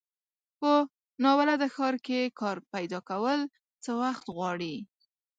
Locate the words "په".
0.59-0.71